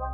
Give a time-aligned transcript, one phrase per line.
[0.00, 0.08] How's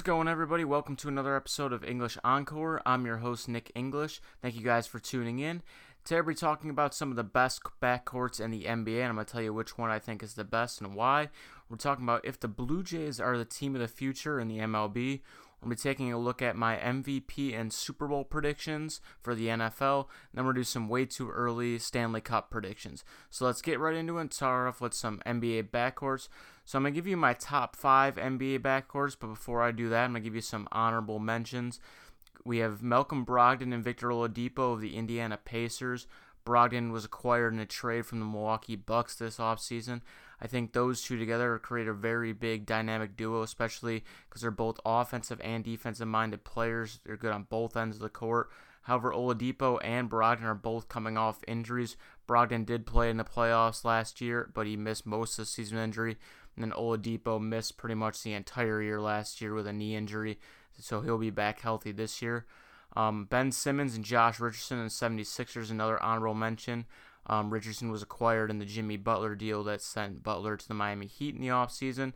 [0.00, 0.64] it going, everybody?
[0.64, 2.80] Welcome to another episode of English Encore.
[2.86, 4.22] I'm your host, Nick English.
[4.40, 5.60] Thank you guys for tuning in.
[6.06, 9.26] Today, we're talking about some of the best backcourts in the NBA, and I'm going
[9.26, 11.30] to tell you which one I think is the best and why.
[11.68, 14.58] We're talking about if the Blue Jays are the team of the future in the
[14.58, 15.22] MLB.
[15.60, 20.06] We'll be taking a look at my MVP and Super Bowl predictions for the NFL.
[20.30, 23.02] And then we'll do some way too early Stanley Cup predictions.
[23.28, 26.28] So let's get right into it and start off with some NBA backcourts.
[26.64, 29.88] So I'm going to give you my top five NBA backcourts, but before I do
[29.88, 31.80] that, I'm going to give you some honorable mentions.
[32.44, 36.06] We have Malcolm Brogdon and Victor Oladipo of the Indiana Pacers.
[36.44, 40.00] Brogdon was acquired in a trade from the Milwaukee Bucks this offseason.
[40.40, 44.78] I think those two together create a very big dynamic duo, especially because they're both
[44.84, 47.00] offensive and defensive minded players.
[47.04, 48.50] They're good on both ends of the court.
[48.82, 51.96] However, Oladipo and Brogdon are both coming off injuries.
[52.28, 55.78] Brogdon did play in the playoffs last year, but he missed most of the season
[55.78, 56.16] injury.
[56.54, 60.38] And then Oladipo missed pretty much the entire year last year with a knee injury,
[60.78, 62.46] so he'll be back healthy this year.
[62.96, 66.86] Um, ben Simmons and Josh Richardson and 76ers, another honorable mention.
[67.26, 71.06] Um, Richardson was acquired in the Jimmy Butler deal that sent Butler to the Miami
[71.06, 72.12] Heat in the offseason.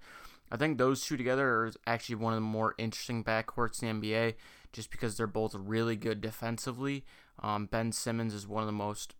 [0.50, 4.12] I think those two together are actually one of the more interesting backcourts in the
[4.12, 4.34] NBA
[4.72, 7.05] just because they're both really good defensively.
[7.41, 9.14] Um, ben Simmons is one of the most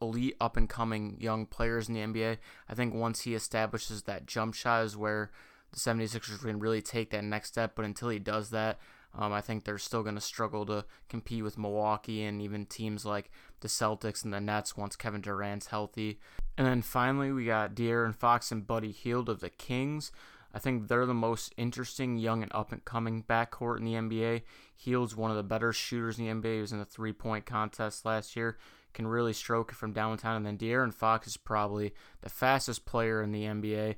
[0.00, 2.38] elite up and coming young players in the NBA.
[2.68, 5.30] I think once he establishes that jump shot is where
[5.74, 7.72] the 76ers can really take that next step.
[7.74, 8.78] But until he does that,
[9.16, 13.04] um, I think they're still going to struggle to compete with Milwaukee and even teams
[13.04, 16.18] like the Celtics and the Nets once Kevin Durant's healthy.
[16.58, 20.10] And then finally, we got De'Aaron Fox and Buddy Hield of the Kings.
[20.52, 24.42] I think they're the most interesting young and up and coming backcourt in the NBA.
[24.76, 26.54] Hield's one of the better shooters in the NBA.
[26.54, 28.56] He was in the three point contest last year
[28.94, 30.36] can really stroke it from downtown.
[30.36, 33.96] And then De'Aaron Fox is probably the fastest player in the NBA,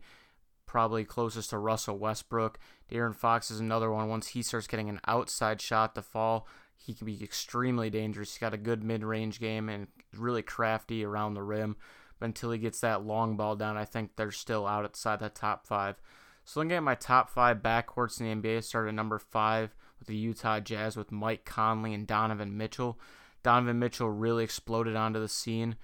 [0.66, 2.58] probably closest to Russell Westbrook.
[2.90, 4.08] De'Aaron Fox is another one.
[4.08, 6.46] Once he starts getting an outside shot to fall,
[6.76, 8.32] he can be extremely dangerous.
[8.32, 11.76] He's got a good mid range game and really crafty around the rim.
[12.18, 15.28] But until he gets that long ball down, I think they're still out outside the
[15.28, 16.00] top five.
[16.44, 20.08] So looking at my top five backcourts in the NBA, started at number five with
[20.08, 22.98] the Utah Jazz with Mike Conley and Donovan Mitchell.
[23.42, 25.76] Donovan Mitchell really exploded onto the scene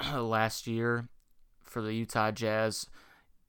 [0.14, 1.08] last year
[1.62, 2.86] for the Utah Jazz.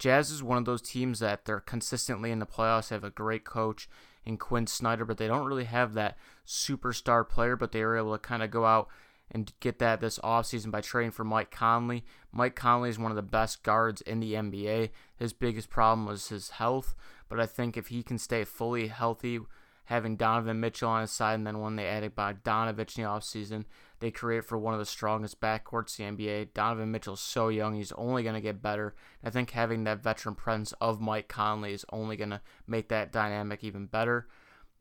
[0.03, 2.89] Jazz is one of those teams that they're consistently in the playoffs.
[2.89, 3.87] They have a great coach
[4.25, 7.55] in Quin Snyder, but they don't really have that superstar player.
[7.55, 8.89] But they were able to kind of go out
[9.31, 12.03] and get that this offseason by trading for Mike Conley.
[12.33, 14.89] Mike Conley is one of the best guards in the NBA.
[15.15, 16.95] His biggest problem was his health,
[17.29, 19.39] but I think if he can stay fully healthy
[19.85, 23.63] having Donovan Mitchell on his side, and then when they added Bogdanovich in the offseason,
[24.03, 26.53] they create for one of the strongest backcourts in the NBA.
[26.53, 28.95] Donovan Mitchell's so young, he's only going to get better.
[29.23, 33.13] I think having that veteran presence of Mike Conley is only going to make that
[33.13, 34.27] dynamic even better.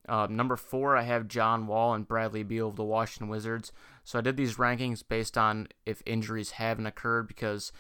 [0.08, 3.70] Uh, number four, I have John Wall and Bradley Beal of the Washington Wizards.
[4.02, 7.70] So I did these rankings based on if injuries haven't occurred because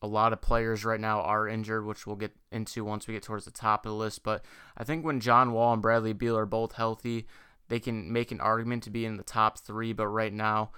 [0.00, 3.24] a lot of players right now are injured, which we'll get into once we get
[3.24, 4.22] towards the top of the list.
[4.22, 4.44] But
[4.76, 7.26] I think when John Wall and Bradley Beal are both healthy,
[7.68, 9.92] they can make an argument to be in the top three.
[9.92, 10.70] But right now,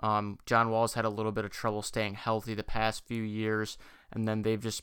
[0.00, 3.78] um, John Wall's had a little bit of trouble staying healthy the past few years,
[4.12, 4.82] and then they've just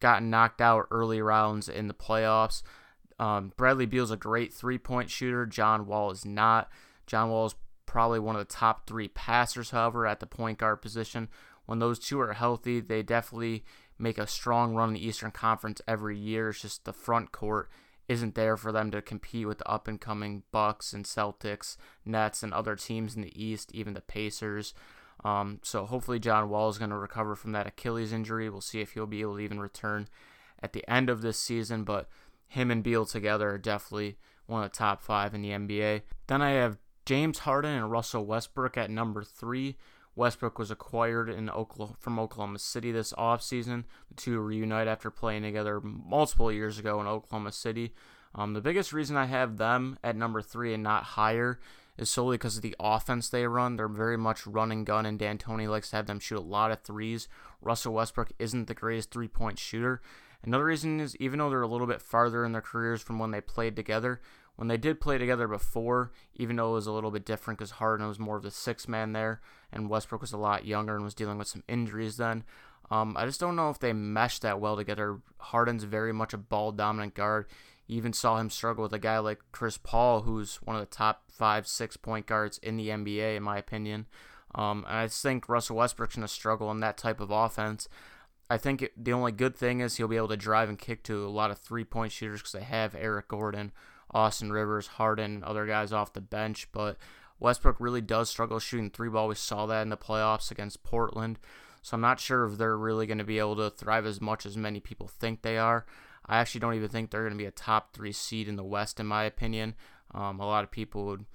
[0.00, 2.62] gotten knocked out early rounds in the playoffs.
[3.18, 5.46] Um, Bradley Beal's a great three point shooter.
[5.46, 6.70] John Wall is not.
[7.06, 7.54] John Wall is
[7.86, 11.28] probably one of the top three passers, however, at the point guard position,
[11.66, 13.64] when those two are healthy, they definitely
[13.98, 16.50] make a strong run in the Eastern Conference every year.
[16.50, 17.70] It's just the front court
[18.08, 22.42] isn't there for them to compete with the up and coming Bucks and Celtics, Nets,
[22.42, 24.74] and other teams in the East, even the Pacers.
[25.24, 28.50] Um, so hopefully John Wall is going to recover from that Achilles injury.
[28.50, 30.08] We'll see if he'll be able to even return
[30.62, 31.84] at the end of this season.
[31.84, 32.08] But
[32.48, 36.02] him and Beal together are definitely one of the top five in the NBA.
[36.26, 39.76] Then I have James Harden and Russell Westbrook at number three.
[40.16, 43.84] Westbrook was acquired in Oklahoma, from Oklahoma City this offseason.
[44.16, 47.92] Two reunite after playing together multiple years ago in Oklahoma City.
[48.34, 51.60] Um, the biggest reason I have them at number three and not higher
[51.96, 53.76] is solely because of the offense they run.
[53.76, 56.72] They're very much run and gun, and D'Antoni likes to have them shoot a lot
[56.72, 57.28] of threes.
[57.60, 60.00] Russell Westbrook isn't the greatest three point shooter.
[60.42, 63.30] Another reason is even though they're a little bit farther in their careers from when
[63.30, 64.20] they played together,
[64.56, 67.72] when they did play together before, even though it was a little bit different because
[67.72, 69.40] Harden was more of the six man there,
[69.72, 72.44] and Westbrook was a lot younger and was dealing with some injuries then.
[72.90, 75.18] Um, I just don't know if they meshed that well together.
[75.38, 77.46] Harden's very much a ball dominant guard.
[77.86, 80.94] You even saw him struggle with a guy like Chris Paul, who's one of the
[80.94, 84.06] top five, six point guards in the NBA, in my opinion.
[84.54, 87.88] Um, and I think Russell Westbrook's going to struggle in that type of offense.
[88.48, 91.02] I think it, the only good thing is he'll be able to drive and kick
[91.04, 93.72] to a lot of three point shooters because they have Eric Gordon,
[94.14, 96.68] Austin Rivers, Harden, other guys off the bench.
[96.72, 96.96] But
[97.38, 99.28] Westbrook really does struggle shooting three ball.
[99.28, 101.38] We saw that in the playoffs against Portland.
[101.82, 104.46] So I'm not sure if they're really going to be able to thrive as much
[104.46, 105.84] as many people think they are.
[106.24, 108.64] I actually don't even think they're going to be a top three seed in the
[108.64, 109.74] West, in my opinion.
[110.14, 111.26] Um, a lot of people would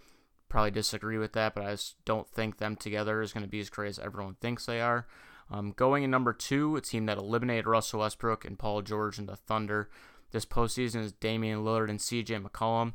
[0.48, 3.60] probably disagree with that, but I just don't think them together is going to be
[3.60, 5.06] as great as everyone thinks they are.
[5.52, 9.28] Um, going in number two, a team that eliminated Russell Westbrook and Paul George and
[9.28, 9.90] the Thunder
[10.32, 12.94] this postseason is Damian Lillard and CJ McCollum.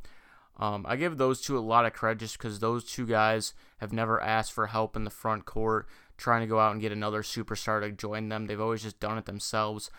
[0.57, 3.93] Um, I give those two a lot of credit just because those two guys have
[3.93, 7.23] never asked for help in the front court, trying to go out and get another
[7.23, 8.47] superstar to join them.
[8.47, 9.91] They've always just done it themselves.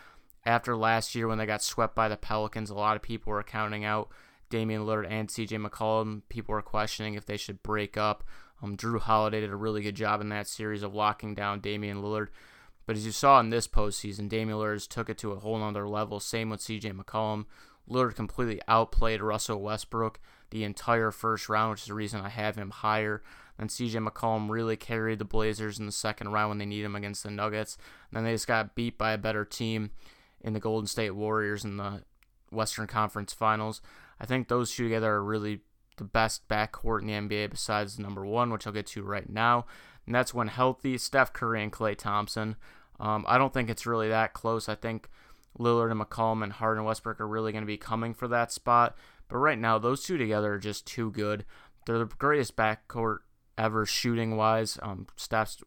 [0.46, 3.44] After last year, when they got swept by the Pelicans, a lot of people were
[3.44, 4.10] counting out
[4.50, 6.22] Damian Lillard and CJ McCollum.
[6.30, 8.24] People were questioning if they should break up.
[8.62, 12.02] Um, Jrue Holiday did a really good job in that series of locking down Damian
[12.02, 12.28] Lillard.
[12.86, 15.88] But as you saw in this postseason, Damian Lillard took it to a whole nother
[15.88, 16.20] level.
[16.20, 17.46] Same with CJ McCollum.
[17.90, 20.20] Lillard completely outplayed Russell Westbrook
[20.52, 23.22] the entire first round, which is the reason I have him higher.
[23.58, 26.96] Then CJ McCollum really carried the Blazers in the second round when they need him
[26.96, 27.78] against the Nuggets.
[28.10, 29.92] And then they just got beat by a better team
[30.42, 32.04] in the Golden State Warriors in the
[32.52, 33.82] Western Conference Finals.
[34.20, 35.62] I think those two together are really
[35.98, 39.66] the best backcourt in the NBA besides number one, which I'll get to right now.
[40.06, 42.56] And that's when healthy Steph Curry and Klay Thompson.
[43.00, 44.69] Um, I don't think it's really that close.
[44.69, 45.10] I think
[45.60, 48.52] Lillard and McCollum and Harden and Westbrook are really going to be coming for that
[48.52, 48.96] spot.
[49.28, 51.46] But right now, those two together are just too good.
[51.86, 53.19] They're the greatest backcourt
[53.57, 54.78] ever shooting wise.
[54.81, 55.63] Um, Steph's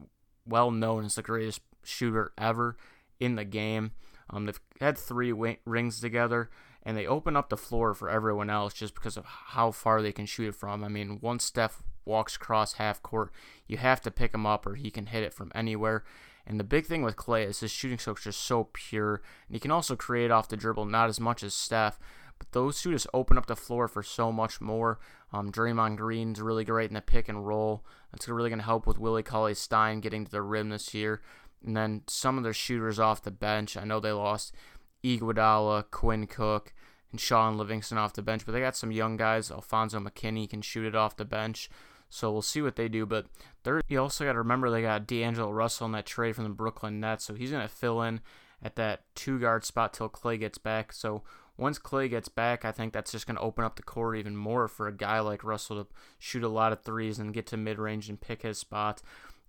[0.47, 2.77] well known as the greatest shooter ever
[3.19, 3.93] in the game.
[4.31, 5.33] Um, they've had three
[5.65, 6.51] rings together
[6.83, 10.13] and they open up the floor for everyone else just because of how far they
[10.13, 10.85] can shoot it from.
[10.85, 13.31] I mean, once Steph walks across half court,
[13.69, 16.03] you have to pick him up or he can hit it from anywhere.
[16.47, 19.17] And the big thing with Klay is his shooting stroke is just so pure,
[19.47, 21.99] and he can also create off the dribble, not as much as Steph,
[22.39, 24.99] but those two just open up the floor for so much more.
[25.33, 27.85] Um, Draymond Green's really great in the pick and roll.
[28.13, 31.21] That's really going to help with Willie Cauley Stein getting to the rim this year.
[31.65, 33.77] And then some of their shooters off the bench.
[33.77, 34.55] I know they lost
[35.05, 36.73] Iguodala, Quinn Cook,
[37.11, 38.47] and Shaun Livingston off the bench.
[38.47, 39.51] But they got some young guys.
[39.51, 41.69] Alfonzo McKinnie can shoot it off the bench.
[42.09, 43.07] So we'll see what they do.
[43.07, 43.27] But
[43.89, 47.01] you also got to remember they got D'Angelo Russell in that trade from the Brooklyn
[47.01, 47.25] Nets.
[47.25, 48.21] So he's going to fill in
[48.63, 50.93] at that two guard spot till Klay gets back.
[50.93, 51.23] So
[51.57, 54.37] once Klay gets back, I think that's just going to open up the court even
[54.37, 57.57] more for a guy like Russell to shoot a lot of threes and get to
[57.57, 59.03] mid range and pick his spots.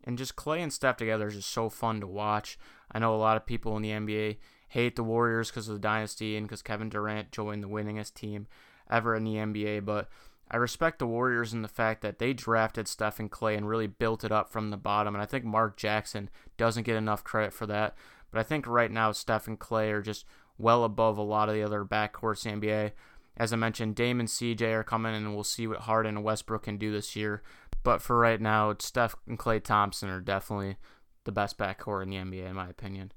[0.03, 2.57] And just Klay and Steph together is just so fun to watch.
[2.91, 4.37] I know a lot of people in the NBA
[4.69, 8.47] hate the Warriors because of the dynasty and because Kevin Durant joined the winningest team
[8.89, 10.09] ever in the NBA, but
[10.51, 14.23] I respect the Warriors in the fact that they drafted Stephen Klay and really built
[14.23, 15.13] it up from the bottom.
[15.13, 17.95] And I think Mark Jackson doesn't get enough credit for that.
[18.31, 20.25] But I think right now Stephen Klay are just
[20.57, 22.91] well above a lot of the other backcourts in NBA.
[23.37, 26.63] As I mentioned, Dame and CJ are coming, and we'll see what Harden and Westbrook
[26.63, 27.41] can do this year.
[27.83, 30.77] But for right now, Steph and Klay Thompson are definitely
[31.23, 33.13] the best backcourt in the NBA, in my opinion.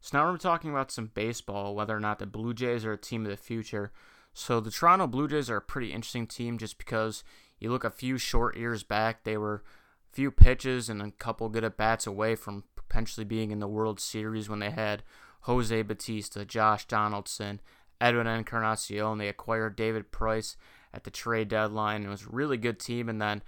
[0.00, 2.98] So now we're talking about some baseball, whether or not the Blue Jays are a
[2.98, 3.92] team of the future.
[4.38, 7.24] So the Toronto Blue Jays are a pretty interesting team just because
[7.58, 9.64] you look a few short years back, they were
[10.12, 13.66] a few pitches and a couple good at bats away from potentially being in the
[13.66, 15.02] World Series when they had
[15.40, 17.62] Jose Bautista, Josh Donaldson,
[17.98, 19.12] Edwin Encarnacion.
[19.12, 20.58] And they acquired David Price
[20.92, 22.04] at the trade deadline.
[22.04, 23.38] It was a really good team, and then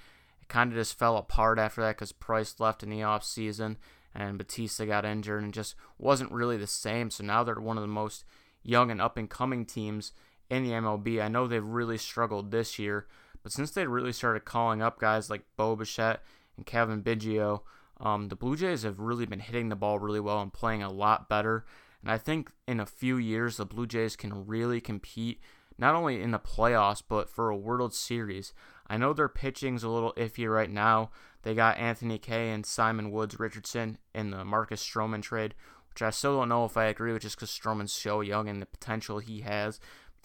[0.41, 3.77] it kind of just fell apart after that because Price left in the offseason
[4.15, 7.11] and Bautista got injured and just wasn't really the same.
[7.11, 8.25] So now they're one of the most
[8.63, 10.13] young and up and coming teams
[10.51, 11.23] in the MLB.
[11.23, 13.07] I know they've really struggled this year,
[13.43, 16.23] but since they really started calling up guys like Bo Bichette
[16.57, 17.63] and Cavan Biggio,
[18.01, 20.93] um, the Blue Jays have really been hitting the ball really well and playing a
[20.93, 21.65] lot better.
[22.03, 25.41] And I think in a few years, the Blue Jays can really compete
[25.79, 28.53] not only in the playoffs, but for a World Series.
[28.89, 31.11] I know their pitching's a little iffy right now.
[31.43, 35.55] They got Anthony Kay and Simeon Woods Richardson in the Marcus Stroman trade,
[35.91, 38.61] which I still don't know if I agree with just because Stroman's so young and
[38.61, 39.79] the potential he has.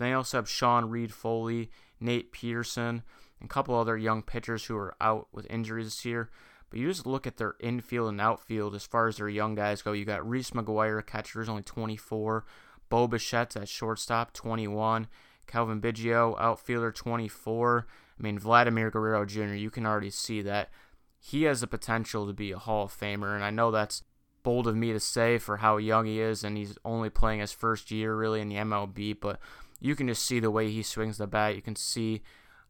[0.03, 1.69] But they also have Sean Reid Foley,
[2.01, 3.03] Nate Peterson,
[3.39, 6.29] and a couple other young pitchers who are out with injuries this year.
[6.69, 9.81] But you just look at their infield and outfield as far as their young guys
[9.81, 9.93] go.
[9.93, 12.43] You got Reese McGuire, catcher, is only 24.
[12.89, 15.07] Bo Bichette at shortstop, 21.
[15.47, 17.87] Cavan Biggio, outfielder, 24.
[18.19, 20.69] I mean, Vladimir Guerrero Jr., you can already see that
[21.17, 24.03] he has the potential to be a Hall of Famer, and I know that's
[24.43, 27.53] bold of me to say for how young he is, and he's only playing his
[27.53, 29.39] first year really in the MLB, but
[29.83, 31.55] you can just see the way he swings the bat.
[31.55, 32.21] You can see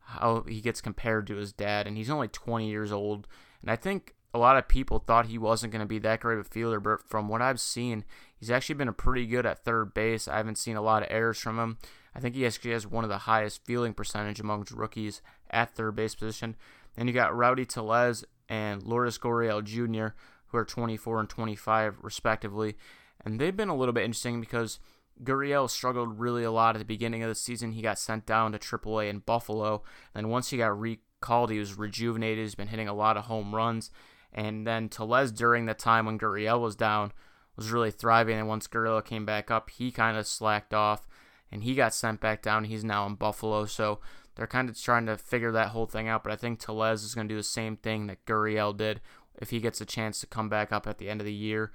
[0.05, 3.27] how he gets compared to his dad, and he's only 20 years old.
[3.61, 6.39] And I think a lot of people thought he wasn't going to be that great
[6.39, 8.03] of a fielder, but from what I've seen,
[8.35, 10.27] he's actually been pretty good at third base.
[10.27, 11.77] I haven't seen a lot of errors from him.
[12.15, 15.95] I think he actually has one of the highest fielding percentage amongst rookies at third
[15.95, 16.55] base position.
[16.95, 20.15] Then you got Rowdy Tellez and Lourdes Gurriel Jr.,
[20.47, 22.75] who are 24 and 25 respectively.
[23.23, 24.79] And they've been a little bit interesting because
[25.21, 27.73] Gurriel struggled really a lot at the beginning of the season.
[27.73, 29.83] He got sent down to AAA in Buffalo.
[30.15, 32.43] And once he got recalled, he was rejuvenated.
[32.43, 33.91] He's been hitting a lot of home runs.
[34.31, 37.11] And then Tellez, during the time when Gurriel was down,
[37.55, 38.39] was really thriving.
[38.39, 41.07] And once Gurriel came back up, he kind of slacked off
[41.51, 42.63] and he got sent back down.
[42.63, 43.65] He's now in Buffalo.
[43.65, 43.99] So
[44.35, 46.23] they're kind of trying to figure that whole thing out.
[46.23, 49.01] But I think Tellez is going to do the same thing that Gurriel did
[49.39, 51.71] if he gets a chance to come back up at the end of the year.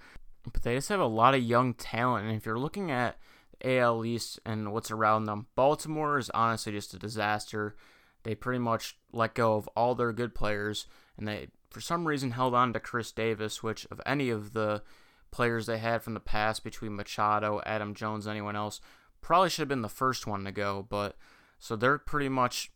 [0.52, 2.26] But they just have a lot of young talent.
[2.26, 3.18] And if you're looking at
[3.64, 7.76] AL East and what's around them, Baltimore is honestly just a disaster.
[8.22, 10.86] They pretty much let go of all their good players,
[11.16, 14.82] and they, for some reason, held on to Chris Davis, which, of any of the
[15.30, 18.80] players they had from the past between Machado, Adam Jones, anyone else,
[19.20, 20.86] probably should have been the first one to go.
[20.88, 21.16] But
[21.58, 22.72] so they're pretty much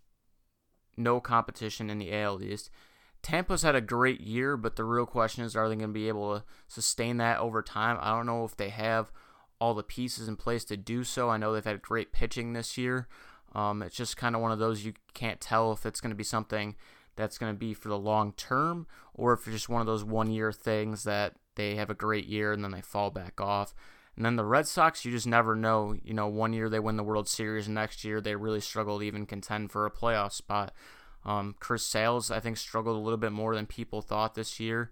[0.96, 2.70] no competition in the AL East.
[3.22, 6.08] Tampa's had a great year, but the real question is are they going to be
[6.08, 7.96] able to sustain that over time?
[8.00, 9.12] I don't know if they have
[9.62, 11.30] all the pieces in place to do so.
[11.30, 13.06] I know they've had great pitching this year.
[13.54, 16.16] Um, it's just kind of one of those you can't tell if it's going to
[16.16, 16.74] be something
[17.14, 20.02] that's going to be for the long term or if it's just one of those
[20.02, 23.72] one year things that they have a great year and then they fall back off.
[24.16, 25.94] And then the Red Sox, you just never know.
[26.02, 29.04] You know, one year they win the World Series, next year they really struggle to
[29.04, 30.74] even contend for a playoff spot.
[31.24, 34.90] Um, Chris Sales, I think, struggled a little bit more than people thought this year.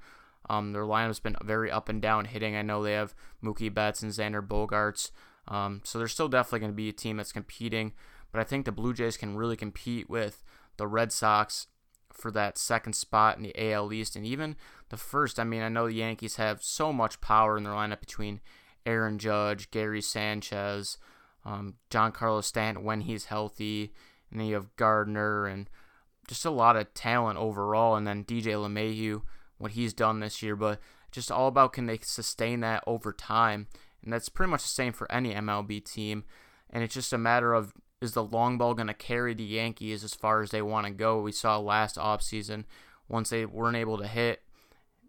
[0.48, 2.56] Um, their lineup's been very up and down hitting.
[2.56, 5.10] I know they have Mookie Betts and Xander Bogaerts.
[5.48, 7.92] um, so they're still definitely going to be a team that's competing.
[8.32, 10.44] But I think the Blue Jays can really compete with
[10.76, 11.66] the Red Sox
[12.12, 14.56] for that second spot in the AL East and even
[14.88, 15.38] the first.
[15.38, 18.40] I mean, I know the Yankees have so much power in their lineup between
[18.86, 20.98] Aaron Judge, Gary Sanchez,
[21.44, 23.92] um, Carlos Stanton when he's healthy,
[24.30, 25.68] and then you have Gardner and
[26.28, 27.96] just a lot of talent overall.
[27.96, 29.22] And then DJ LeMahieu,
[29.60, 30.80] what he's done this year, but
[31.12, 33.66] just all about can they sustain that over time.
[34.02, 36.24] And that's pretty much the same for any MLB team.
[36.70, 40.02] And it's just a matter of is the long ball going to carry the Yankees
[40.02, 41.20] as far as they want to go?
[41.20, 42.64] We saw last offseason,
[43.08, 44.40] once they weren't able to hit,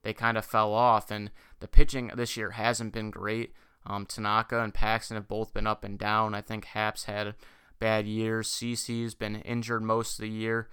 [0.04, 1.10] they kind of fell off.
[1.10, 1.32] And
[1.62, 3.54] the pitching this year hasn't been great.
[3.86, 6.36] Um, Tanaka and Paxton have both been up and down.
[6.36, 7.36] I think Happ's had
[7.80, 8.50] bad years.
[8.50, 10.68] CC's been injured most of the year.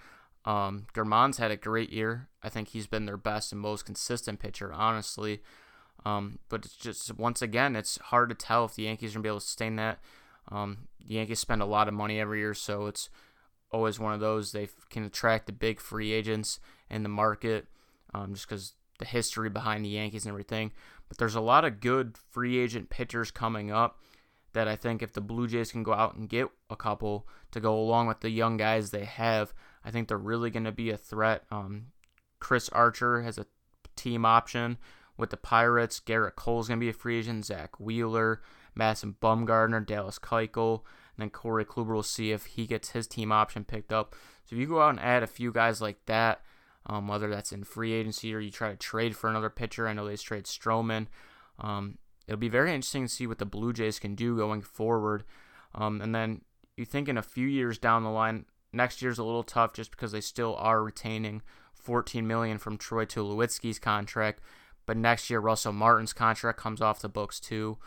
[0.49, 2.29] Um, Germán's had a great year.
[2.43, 5.43] I think he's been their best and most consistent pitcher, honestly.
[6.07, 9.25] Um, but it's just once again, it's hard to tell if the Yankees are gonna
[9.25, 9.99] be able to sustain that.
[10.51, 13.11] Um, the Yankees spend a lot of money every year, so it's
[13.71, 17.67] always one of those they can attract the big free agents in the market,
[18.15, 20.73] um, just because the history behind the Yankees and everything.
[21.11, 24.01] But there's a lot of good free agent pitchers coming up
[24.55, 27.61] that I think if the Blue Jays can go out and get a couple to
[27.61, 29.53] go along with the young guys they have,
[29.89, 31.45] I think they're really going to be a threat.
[31.51, 31.87] Um,
[32.41, 33.47] Chris Archer has a
[33.97, 34.77] team option
[35.17, 35.99] with the Pirates.
[35.99, 37.47] Gerrit Cole's going to be a free agent.
[37.47, 38.43] Zack Wheeler,
[38.75, 40.83] Madison Bumgarner, Dallas Keuchel,
[41.17, 44.15] and then Corey Kluber will see if he gets his team option picked up.
[44.45, 46.43] So if you go out and add a few guys like that,
[46.85, 49.95] um, whether that's in free agency or you try to trade for another pitcher, I
[49.95, 51.07] know they trade Stroman.
[51.59, 55.25] Um, it'll be very interesting to see what the Blue Jays can do going forward.
[55.75, 56.43] Um, and then
[56.77, 59.91] you think in a few years down the line, next year's a little tough just
[59.91, 61.43] because they still are retaining
[61.75, 64.41] 14 million from Troy Tulowitzki's contract.
[64.87, 67.79] But next year, Russell Martin's contract comes off the books too.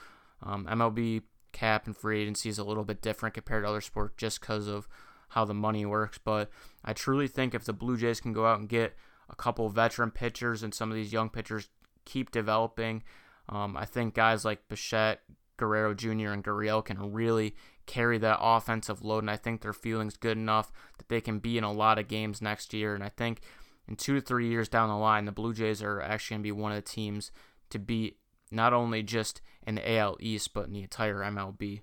[0.44, 4.14] Um, MLB cap and free agency is a little bit different compared to other sports
[4.18, 4.88] just because of
[5.30, 6.20] how the money works.
[6.24, 6.50] But
[6.84, 8.96] I truly think if the Blue Jays can go out and get
[9.30, 11.70] a couple veteran pitchers and some of these young pitchers
[12.06, 13.04] keep developing,
[13.50, 15.22] um, I think guys like Bichette,
[15.62, 19.20] Guerrero Jr., and Gurriel can really carry that offensive load.
[19.20, 22.08] And I think their feeling's good enough that they can be in a lot of
[22.08, 22.96] games next year.
[22.96, 23.42] And I think
[23.88, 26.48] in two to three years down the line, the Blue Jays are actually going to
[26.48, 27.32] be one of the teams
[27.70, 28.18] to beat
[28.50, 31.82] not only just in the AL East, but in the entire MLB.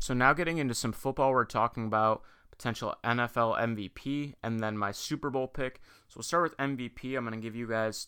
[0.00, 4.92] So, now getting into some football, we're talking about potential NFL MVP and then my
[4.92, 5.80] Super Bowl pick.
[6.08, 7.16] So, we'll start with MVP.
[7.16, 8.06] I'm going to give you guys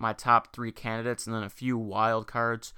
[0.00, 2.72] my top three candidates and then a few wild cards.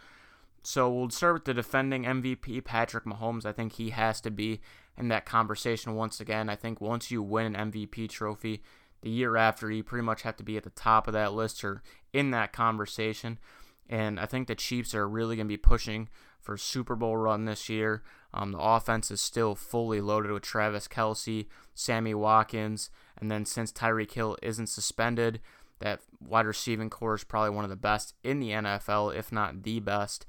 [0.63, 3.45] So, we'll start with the defending MVP, Patrick Mahomes.
[3.45, 4.61] I think he has to be
[4.97, 6.49] in that conversation once again.
[6.49, 8.63] I think once you win an MVP trophy,
[9.03, 11.65] the year after, you pretty much have to be at the top of that list
[11.65, 13.39] or in that conversation.
[13.89, 16.09] And I think the Chiefs are really going to be pushing
[16.41, 18.03] for Super Bowl run this year.
[18.33, 23.73] Um, the offense is still fully loaded with Travis Kelce, Sammy Watkins, and then since
[23.73, 25.41] Tyreek Hill isn't suspended,
[25.81, 29.63] that wide receiving corps is probably one of the best in the NFL, if not
[29.65, 30.25] the best,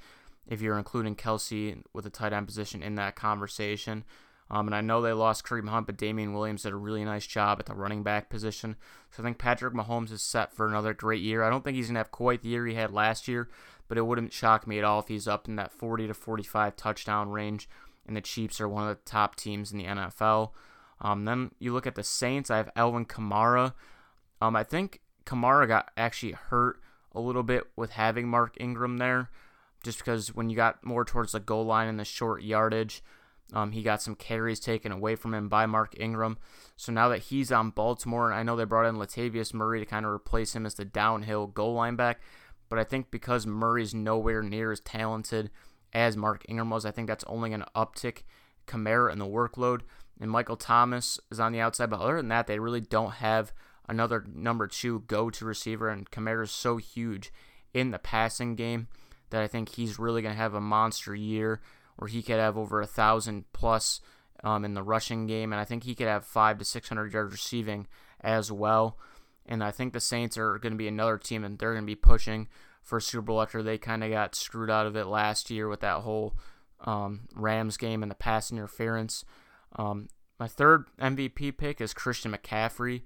[0.47, 4.03] if you're including Kelce with the tight end position in that conversation.
[4.49, 7.25] Um, and I know they lost Kareem Hunt, but Damien Williams did a really nice
[7.25, 8.75] job at the running back position.
[9.11, 11.43] So I think Patrick Mahomes is set for another great year.
[11.43, 13.49] I don't think he's going to have quite the year he had last year,
[13.87, 16.75] but it wouldn't shock me at all if he's up in that 40 to 45
[16.75, 17.69] touchdown range.
[18.05, 20.51] And the Chiefs are one of the top teams in the NFL.
[21.01, 22.51] Um, then you look at the Saints.
[22.51, 23.73] I have Alvin Kamara.
[24.41, 26.79] Um, I think Kamara got actually hurt
[27.13, 29.29] a little bit with having Mark Ingram there,
[29.83, 33.03] just because when you got more towards the goal line and the short yardage,
[33.53, 36.37] um, he got some carries taken away from him by Mark Ingram.
[36.75, 39.85] So now that he's on Baltimore, and I know they brought in Latavius Murray to
[39.85, 42.21] kind of replace him as the downhill goal line back,
[42.69, 45.51] but I think because Murray's nowhere near as talented
[45.93, 48.23] as Mark Ingram was, I think that's only going to uptick
[48.65, 49.81] Kamara and the workload.
[50.19, 53.53] And Michael Thomas is on the outside, but other than that, they really don't have
[53.87, 55.89] another number two go to receiver.
[55.89, 57.31] And Kamara is so huge
[57.73, 58.87] in the passing game
[59.33, 61.59] that I think he's really going to have a monster year
[61.95, 63.99] where he could have over a thousand plus
[64.43, 67.11] um, in the rushing game, and I think he could have five to six hundred
[67.11, 67.87] yards receiving
[68.21, 68.99] as well.
[69.47, 71.87] And I think the Saints are going to be another team, and they're going to
[71.87, 72.47] be pushing
[72.83, 75.79] for Super Bowl after they kind of got screwed out of it last year with
[75.79, 76.35] that whole
[76.81, 79.25] um, Rams game and the pass interference.
[79.77, 80.09] Um,
[80.39, 83.01] my third MVP pick is Christian McCaffrey.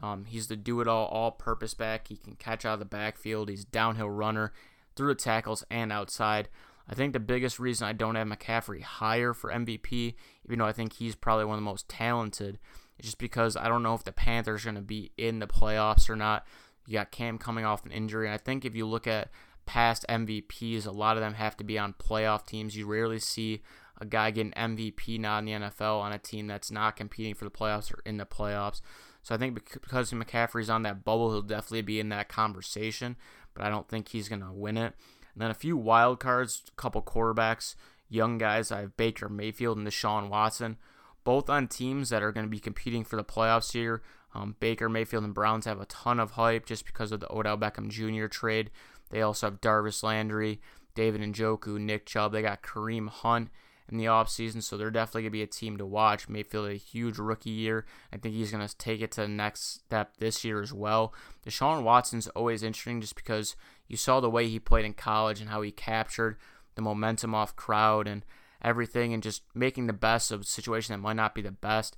[0.00, 2.08] Um, he's the do-it-all, all-purpose back.
[2.08, 3.48] He can catch out of the backfield.
[3.48, 4.52] He's downhill runner
[4.96, 6.48] through the tackles and outside.
[6.88, 10.72] I think the biggest reason I don't have McCaffrey higher for MVP, even though I
[10.72, 12.58] think he's probably one of the most talented,
[12.98, 15.46] is just because I don't know if the Panthers are going to be in the
[15.46, 16.46] playoffs or not.
[16.86, 18.26] You got Cam coming off an injury.
[18.26, 19.30] And I think if you look at
[19.64, 22.76] past MVPs, a lot of them have to be on playoff teams.
[22.76, 23.62] You rarely see
[24.00, 27.34] a guy get an MVP not in the NFL on a team that's not competing
[27.34, 28.80] for the playoffs or in the playoffs.
[29.22, 33.16] So I think because McCaffrey's on that bubble, he'll definitely be in that conversation,
[33.54, 34.94] but I don't think he's going to win it.
[35.34, 37.74] And then a few wild cards, a couple quarterbacks,
[38.08, 38.70] young guys.
[38.70, 40.76] I have Baker Mayfield and Deshaun Watson,
[41.24, 44.02] both on teams that are going to be competing for the playoffs here.
[44.34, 47.58] Um, Baker Mayfield and Browns have a ton of hype just because of the Odell
[47.58, 48.26] Beckham Jr.
[48.26, 48.70] trade.
[49.10, 50.60] They also have Jarvis Landry,
[50.94, 52.32] David Njoku, Nick Chubb.
[52.32, 53.50] They got Kareem Hunt
[53.90, 56.28] in the offseason, so they're definitely going to be a team to watch.
[56.28, 57.84] Mayfield a huge rookie year.
[58.12, 61.12] I think he's going to take it to the next step this year as well.
[61.46, 63.56] Deshaun Watson's always interesting just because
[63.88, 66.36] you saw the way he played in college and how he captured
[66.74, 68.24] the momentum off crowd and
[68.62, 71.96] everything and just making the best of a situation that might not be the best.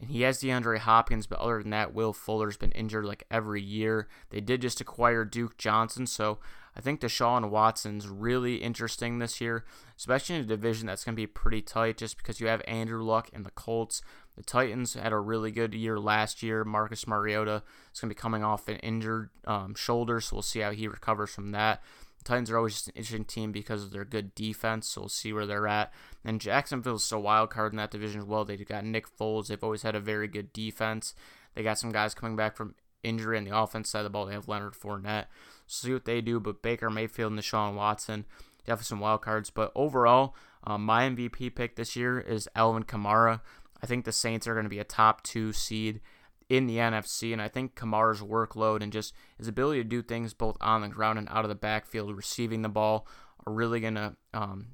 [0.00, 3.62] And he has DeAndre Hopkins, but other than that, Will Fuller's been injured like every
[3.62, 4.08] year.
[4.30, 6.38] They did just acquire Duke Johnson, so
[6.76, 9.64] I think Deshaun Watson's really interesting this year,
[9.96, 13.02] especially in a division that's going to be pretty tight just because you have Andrew
[13.02, 14.02] Luck and the Colts.
[14.36, 16.64] The Titans had a really good year last year.
[16.64, 20.60] Marcus Mariota is going to be coming off an injured um, shoulder, so we'll see
[20.60, 21.80] how he recovers from that.
[22.18, 25.08] The Titans are always just an interesting team because of their good defense, so we'll
[25.08, 25.92] see where they're at.
[26.24, 28.44] And Jacksonville's a wild card in that division as well.
[28.44, 29.46] They've got Nick Foles.
[29.46, 31.14] They've always had a very good defense.
[31.54, 34.26] They got some guys coming back from injury on the offense side of the ball.
[34.26, 35.26] They have Leonard Fournette.
[35.66, 36.40] See what they do.
[36.40, 38.24] But Baker Mayfield and Deshaun Watson,
[38.66, 39.50] definitely some wild cards.
[39.50, 43.40] But overall, um, my MVP pick this year is Alvin Kamara.
[43.82, 46.00] I think the Saints are going to be a top two seed
[46.48, 50.34] in the NFC, and I think Kamara's workload and just his ability to do things
[50.34, 53.06] both on the ground and out of the backfield, receiving the ball,
[53.46, 54.68] are really going to um,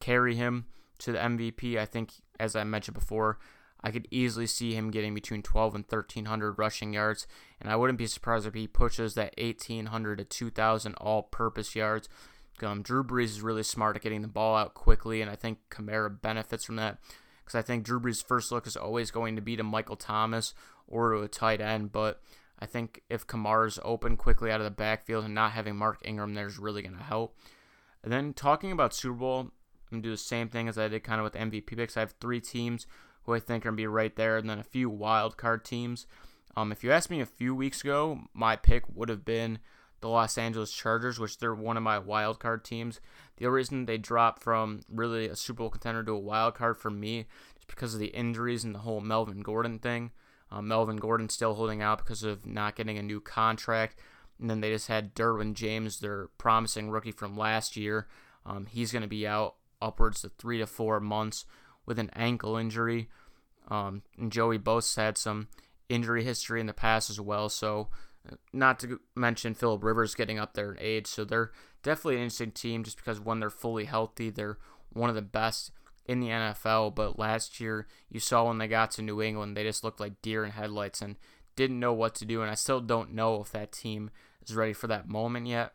[0.00, 0.66] carry him
[0.98, 1.78] to the MVP.
[1.78, 3.38] I think, as I mentioned before,
[3.84, 7.26] I could easily see him getting between 12 and 1300 rushing yards,
[7.60, 12.08] and I wouldn't be surprised if he pushes that 1800 to 2000 all-purpose yards.
[12.62, 15.58] Um, Drew Brees is really smart at getting the ball out quickly, and I think
[15.70, 16.98] Kamara benefits from that
[17.44, 20.54] because I think Drew Brees' first look is always going to be to Michael Thomas
[20.88, 22.22] or to a tight end, but
[22.58, 26.32] I think if Kamara's open quickly out of the backfield and not having Mark Ingram
[26.32, 27.36] there is really going to help.
[28.02, 29.50] And then talking about Super Bowl, I'm
[29.90, 31.98] going to do the same thing as I did kind of with MVP picks.
[31.98, 32.86] I have three teams
[33.24, 35.64] who I think are going to be right there, and then a few wild card
[35.64, 36.06] teams.
[36.56, 39.58] Um, if you asked me a few weeks ago, my pick would have been
[40.00, 43.00] the Los Angeles Chargers, which they're one of my wild card teams.
[43.36, 46.76] The only reason they dropped from really a Super Bowl contender to a wild card
[46.76, 50.12] for me is because of the injuries and the whole Melvin Gordon thing.
[50.50, 53.98] Um, Melvin Gordon still holding out because of not getting a new contract.
[54.38, 58.06] And then they just had Derwin James, their promising rookie from last year.
[58.44, 61.44] Um, he's going to be out upwards to three to four months
[61.86, 63.08] with an ankle injury.
[63.68, 65.48] Um, and Joey Bosa had some
[65.88, 67.48] injury history in the past as well.
[67.48, 67.88] So,
[68.30, 71.06] uh, not to mention Philip Rivers getting up there in age.
[71.06, 74.58] So they're definitely an interesting team just because when they're fully healthy, they're
[74.92, 75.70] one of the best
[76.06, 76.94] in the NFL.
[76.94, 80.22] But last year, you saw when they got to New England, they just looked like
[80.22, 81.16] deer in headlights and
[81.56, 82.42] didn't know what to do.
[82.42, 84.10] And I still don't know if that team
[84.46, 85.72] is ready for that moment yet.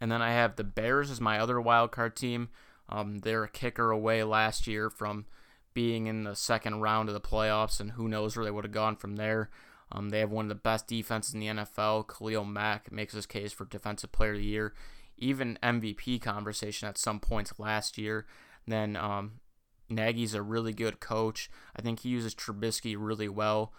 [0.00, 2.48] And then I have the Bears as my other wild card team.
[2.90, 5.26] Um, they're a kicker away last year from
[5.72, 8.72] being in the second round of the playoffs, and who knows where they would have
[8.72, 9.48] gone from there.
[9.92, 12.08] Um, they have one of the best defenses in the NFL.
[12.08, 14.74] Khalil Mack makes his case for Defensive Player of the Year,
[15.16, 18.26] even MVP conversation at some points last year.
[18.66, 19.40] Then um,
[19.88, 21.50] Nagy's a really good coach.
[21.76, 23.72] I think he uses Trubisky really well.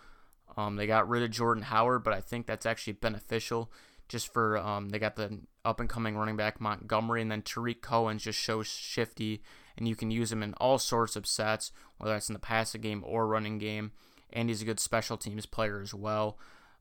[0.58, 3.72] Um, they got rid of Jordan Howard, but I think that's actually beneficial
[4.12, 7.82] just for um, they got the up and coming running back Montgomery, and then Tarik
[7.82, 9.42] Cohen just shows shifty,
[9.78, 12.82] and you can use him in all sorts of sets, whether that's in the passing
[12.82, 13.94] game or running game.
[14.34, 16.38] And he's a good special teams player as well.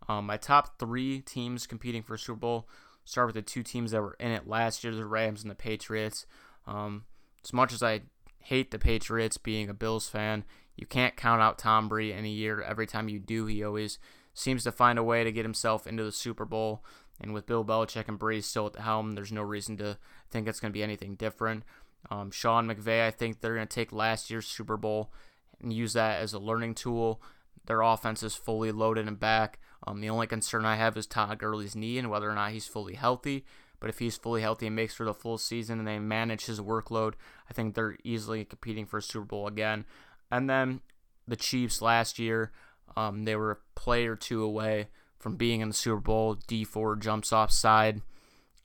[0.09, 2.69] Um, my top three teams competing for Super Bowl
[3.05, 5.57] start with the two teams that were in it last year, the Rams and the
[5.57, 6.27] Patriots.
[6.66, 7.05] Um,
[7.45, 8.03] as much as I
[8.38, 10.45] hate the Patriots being a Bills fan,
[10.77, 12.61] you can't count out Tom Brady in a year.
[12.61, 13.99] Every time you do, he always
[14.35, 16.85] seems to find a way to get himself into the Super Bowl.
[17.21, 19.99] And with Bill Belichick and Brady still at the helm, there's no reason to
[20.31, 21.64] think it's going to be anything different.
[22.11, 25.12] Um, Sean McVay, I think they're going to take last year's Super Bowl
[25.61, 27.21] and use that as a learning tool.
[27.66, 29.59] Their offense is fully loaded and back.
[29.87, 32.66] Um, the only concern I have is Todd Gurley's knee and whether or not he's
[32.66, 33.45] fully healthy.
[33.81, 36.61] But if he's fully healthy and makes for the full season and they manage his
[36.61, 37.14] workload,
[37.49, 39.85] I think they're easily competing for a Super Bowl again.
[40.31, 40.81] And then
[41.27, 42.53] the Chiefs last year,
[42.96, 46.35] um, they were a play or two away from being in the Super Bowl.
[46.46, 48.03] Dee Ford jumps offside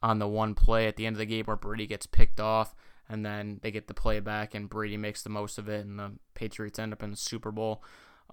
[0.01, 2.75] on the one play at the end of the game where Brady gets picked off,
[3.09, 5.99] and then they get the play back, and Brady makes the most of it, and
[5.99, 7.83] the Patriots end up in the Super Bowl.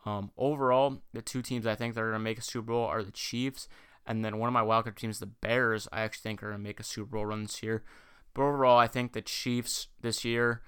[0.04, 2.86] Um, overall, the two teams I think that are going to make a Super Bowl
[2.86, 3.68] are the Chiefs,
[4.06, 6.64] and then one of my wildcard teams, the Bears, I actually think are going to
[6.64, 7.84] make a Super Bowl run this year.
[8.34, 10.62] But overall, I think the Chiefs this year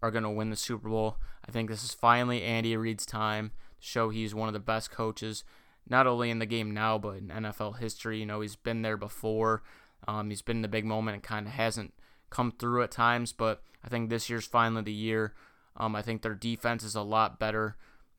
[0.00, 1.16] are going to win the Super Bowl.
[1.46, 5.44] I think this is finally Andy Reid's time show he's one of the best coaches
[5.88, 8.20] not only in the game now, but in NFL history.
[8.20, 9.62] You know, he's been there before.
[10.06, 11.94] Um, he's been in the big moment and kind of hasn't
[12.30, 15.34] come through at times, but I think this year's finally the year.
[15.76, 17.76] Um, I think their defense is a lot better.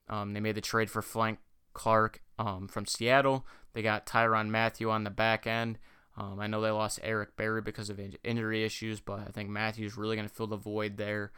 [0.10, 1.40] Um, they made the trade for Frank
[1.74, 3.46] Clark um, from Seattle.
[3.74, 5.78] They got Tyrann Mathieu on the back end.
[6.18, 9.96] Um, I know they lost Eric Berry because of injury issues, but I think Mathieu's
[9.96, 11.32] really going to fill the void there.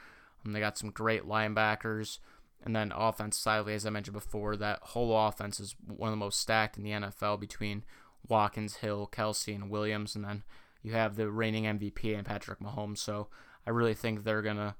[0.45, 2.19] Um, they got some great linebackers.
[2.63, 6.23] And then offense sidely, as I mentioned before, that whole offense is one of the
[6.23, 7.83] most stacked in the NFL between
[8.27, 10.15] Watkins, Hill, Kelce, and Williams.
[10.15, 10.43] And then
[10.83, 12.99] you have the reigning MVP and Patrick Mahomes.
[12.99, 13.27] So
[13.65, 14.75] I really think they're going to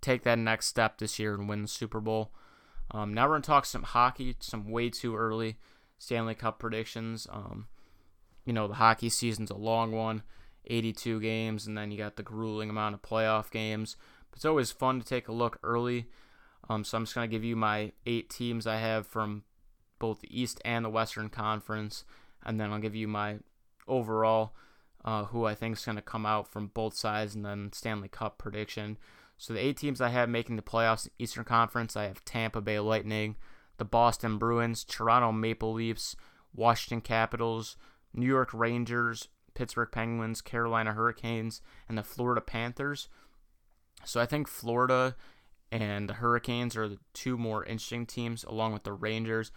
[0.00, 2.32] take that next step this year and win the Super Bowl.
[2.92, 5.56] Um, now we're going to talk some hockey, some way too early
[5.98, 7.26] Stanley Cup predictions.
[7.30, 7.66] Um,
[8.44, 10.22] you know, the hockey season's a long one,
[10.66, 13.96] 82 games, and then you got the grueling amount of playoff games.
[14.30, 16.06] But it's always fun to take a look early
[16.70, 19.42] um, so I'm just going to give you my eight teams I have from
[19.98, 22.04] both the East and the Western Conference,
[22.44, 23.38] and then I'll give you my
[23.88, 24.54] overall
[25.04, 28.06] uh, who I think is going to come out from both sides, and then Stanley
[28.06, 28.98] Cup prediction.
[29.36, 32.60] So the eight teams I have making the playoffs in Eastern Conference, I have Tampa
[32.60, 33.34] Bay Lightning,
[33.78, 36.14] the Boston Bruins, Toronto Maple Leafs,
[36.54, 37.76] Washington Capitals,
[38.14, 43.08] New York Rangers, Pittsburgh Penguins, Carolina Hurricanes, and the Florida Panthers.
[44.04, 45.16] So I think Florida
[45.72, 49.52] and the Hurricanes are the two more interesting teams, along with the Rangers.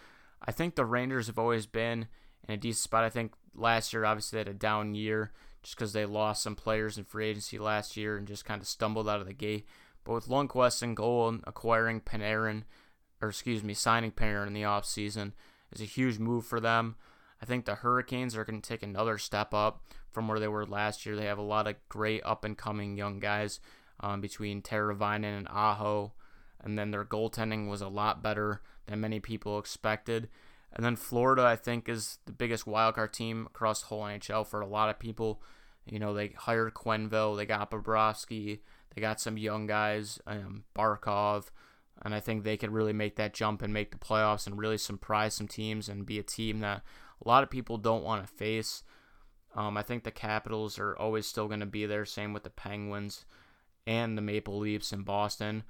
[0.46, 2.08] I think the Rangers have always been
[2.48, 3.04] in a decent spot.
[3.04, 5.32] I think last year, obviously, they had a down year
[5.64, 8.68] just because they lost some players in free agency last year and just kind of
[8.68, 9.66] stumbled out of the gate.
[10.04, 12.64] But with Lundqvist and goal and acquiring Panarin,
[13.22, 15.32] or excuse me, signing Panarin in the offseason
[15.72, 16.96] is a huge move for them.
[17.42, 20.66] I think the Hurricanes are going to take another step up from where they were
[20.66, 21.16] last year.
[21.16, 23.60] They have a lot of great up and coming young guys
[24.04, 26.12] um, between Teravainen and Aho.
[26.62, 30.30] And then their goaltending was a lot better than many people expected.
[30.74, 34.62] And then Florida, I think, is the biggest wildcard team across the whole NHL for
[34.62, 35.42] a lot of people.
[35.86, 38.60] You know, they hired Quenneville, they got Bobrovsky,
[38.94, 41.46] they got some young guys, um, Barkov,
[42.02, 44.78] and I think they could really make that jump and make the playoffs and really
[44.78, 46.84] surprise some teams and be a team that
[47.24, 48.84] a lot of people don't want to face.
[49.56, 52.06] Um, I think the Capitals are always still going to be there.
[52.06, 53.26] Same with the Penguins
[53.86, 55.64] and the Maple Leafs in Boston.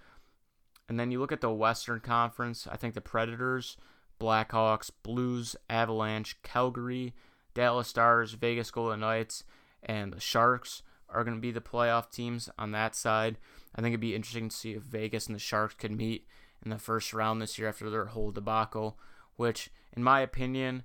[0.87, 3.77] And then you look at the Western Conference, I think the Predators,
[4.19, 7.13] Blackhawks, Blues, Avalanche, Calgary,
[7.53, 9.43] Dallas Stars, Vegas Golden Knights,
[9.81, 13.37] and the Sharks are going to be the playoff teams on that side.
[13.75, 16.27] I think it'd be interesting to see if Vegas and the Sharks could meet
[16.63, 18.97] in the first round this year after their whole debacle,
[19.35, 20.83] which, in my opinion,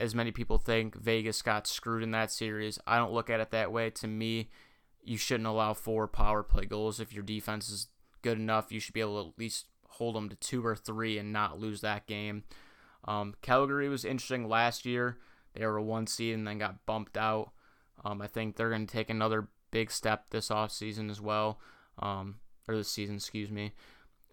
[0.00, 2.78] as many people think, Vegas got screwed in that series.
[2.86, 3.90] I don't look at it that way.
[3.90, 4.48] To me,
[5.08, 7.00] you shouldn't allow four power play goals.
[7.00, 7.88] If your defense is
[8.22, 11.18] good enough, you should be able to at least hold them to two or three
[11.18, 12.44] and not lose that game.
[13.06, 15.18] Um, Calgary was interesting last year.
[15.54, 17.52] They were a one seed and then got bumped out.
[18.04, 21.58] Um, I think they're going to take another big step this offseason as well,
[21.98, 22.36] um,
[22.68, 23.72] or this season, excuse me.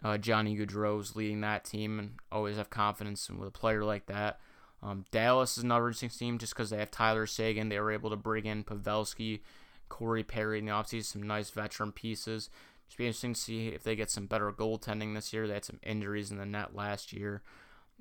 [0.04, 4.40] Uh, Johnny Gaudreau's leading that team and always have confidence with a player like that.
[4.84, 7.70] Um, Dallas is another interesting team just because they have Tyler Seguin.
[7.70, 9.40] They were able to bring in Pavelski,
[9.90, 12.50] Corey Perry in the offseason, some nice veteran pieces.
[12.88, 15.48] Just be interesting to see if they get some better goaltending this year.
[15.48, 17.42] They had some injuries in the net last year.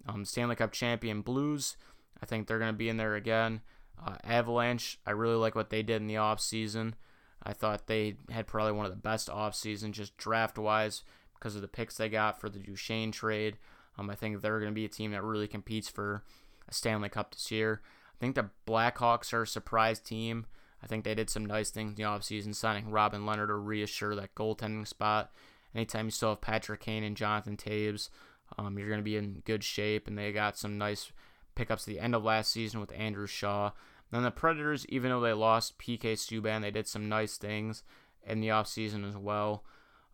[0.06, 1.76] Um, Stanley Cup champion Blues,
[2.22, 3.60] I think they're going to be in there again.
[4.04, 6.94] Uh, Avalanche, I really like what they did in the offseason.
[7.42, 11.02] I thought they had probably one of the best off seasons just draft wise
[11.34, 13.58] because of the picks they got for the Duchene trade.
[13.98, 16.24] Um, I think they're going to be a team that really competes for
[16.68, 17.82] a Stanley Cup this year.
[17.84, 20.46] I think the Blackhawks are a surprise team.
[20.84, 24.14] I think they did some nice things in the offseason, signing Robin Lehner to reassure
[24.16, 25.32] that goaltending spot.
[25.74, 28.10] Anytime you still have Patrick Kane and Jonathan Toews,
[28.58, 30.06] um, you're going to be in good shape.
[30.06, 31.10] And they got some nice
[31.54, 33.70] pickups at the end of last season with Andrew Shaw.
[34.10, 37.82] Then the Predators, even though they lost PK Subban, they did some nice things
[38.26, 39.64] in the offseason as well.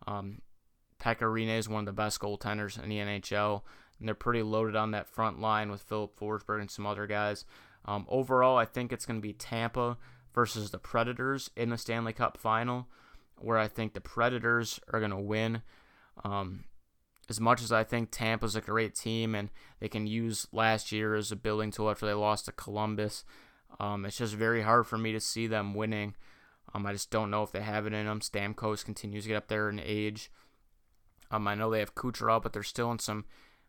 [0.07, 0.41] Um,
[1.01, 3.63] Pekka Rinne is one of the best goaltenders in the NHL,
[3.99, 7.43] and they're pretty loaded on that front line with Filip Forsberg and some other guys.
[7.83, 9.97] Um, overall, I think it's going to be Tampa
[10.33, 12.87] versus the Predators in the Stanley Cup final,
[13.37, 15.61] where I think the Predators are going to win.
[16.23, 16.65] Um,
[17.29, 21.15] as much as I think Tampa's a great team and they can use last year
[21.15, 23.23] as a building tool after they lost to Columbus,
[23.79, 26.15] um, it's just very hard for me to see them winning.
[26.73, 28.19] Um, I just don't know if they have it in them.
[28.19, 30.31] Stamkos continues to get up there in age.
[31.31, 33.25] Um, I know they have Kucherov, but they're still in some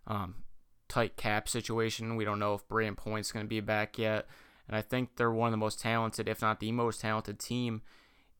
[0.07, 0.43] um,
[0.89, 2.17] tight cap situation.
[2.17, 4.27] We don't know if Brayden Point's going to be back yet.
[4.73, 7.83] And I think they're one of the most talented, if not the most talented team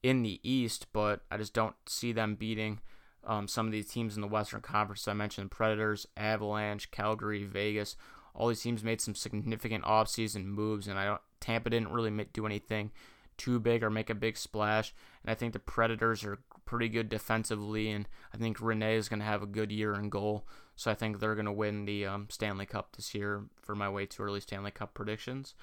[0.03, 2.81] in the East, but I just don't see them beating
[3.23, 5.07] um, some of these teams in the Western Conference.
[5.07, 7.97] I mentioned Predators, Avalanche, Calgary, Vegas.
[8.35, 11.21] All these teams made some significant offseason moves, and I don't.
[11.39, 12.93] Tampa didn't really do anything
[13.37, 14.95] too big or make a big splash.
[15.23, 19.21] And I think the Predators are pretty good defensively, and I think Rinne is going
[19.21, 20.47] to have a good year in goal.
[20.77, 23.91] So I think they're going to win the um, Stanley Cup this year for my
[23.91, 25.55] way too early Stanley Cup predictions.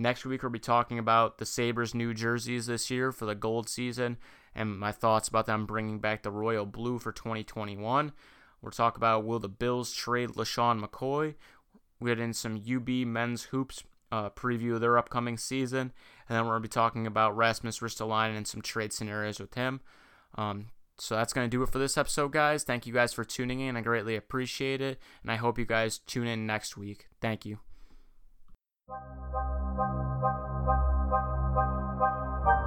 [0.00, 3.68] Next week, we'll be talking about the Sabres' new jerseys this year for the gold
[3.68, 4.16] season
[4.54, 8.12] and my thoughts about them bringing back the Royal Blue for 2021.
[8.62, 11.34] We'll talk about will the Bills trade LeSean McCoy.
[12.00, 15.92] We get in some UB men's hoops uh, preview of their upcoming season,
[16.28, 19.54] and then we're going to be talking about Rasmus Ristolainen and some trade scenarios with
[19.54, 19.80] him.
[20.36, 22.64] Um, so that's going to do it for this episode, guys.
[22.64, 23.76] Thank you guys for tuning in.
[23.76, 27.08] I greatly appreciate it, and I hope you guys tune in next week.
[28.88, 29.02] Thank
[32.46, 32.57] you.